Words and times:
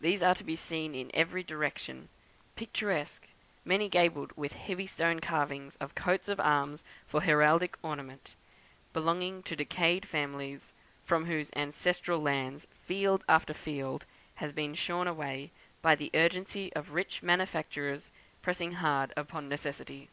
These 0.00 0.22
are 0.22 0.36
to 0.36 0.44
be 0.44 0.54
seen 0.54 0.94
in 0.94 1.10
every 1.12 1.42
direction, 1.42 2.10
picturesque, 2.54 3.26
many 3.64 3.88
gabled, 3.88 4.30
with 4.36 4.52
heavy 4.52 4.86
stone 4.86 5.18
carvings 5.18 5.74
of 5.80 5.96
coats 5.96 6.28
of 6.28 6.38
arms 6.38 6.84
for 7.08 7.22
heraldic 7.22 7.76
ornament; 7.82 8.36
belonging 8.92 9.42
to 9.42 9.56
decayed 9.56 10.06
families, 10.06 10.72
from 11.04 11.24
whose 11.24 11.50
ancestral 11.56 12.20
lands 12.22 12.68
field 12.86 13.24
after 13.28 13.52
field 13.52 14.04
has 14.36 14.52
been 14.52 14.74
shorn 14.76 15.08
away, 15.08 15.50
by 15.82 15.96
the 15.96 16.12
urgency 16.14 16.72
of 16.74 16.94
rich 16.94 17.20
manufacturers 17.20 18.12
pressing 18.42 18.74
hard 18.74 19.12
upon 19.16 19.48
necessity. 19.48 20.08